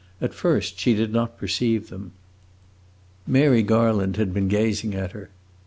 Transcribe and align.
At 0.19 0.33
first 0.33 0.79
she 0.79 0.95
did 0.95 1.13
not 1.13 1.37
perceive 1.37 1.89
them. 1.89 2.13
Mary 3.27 3.61
Garland 3.61 4.15
had 4.17 4.33
been 4.33 4.47
gazing 4.47 4.95
at 4.95 5.11
her. 5.11 5.29